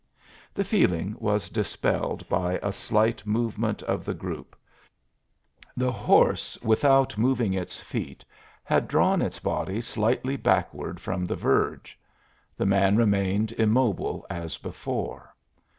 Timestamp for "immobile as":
13.51-14.57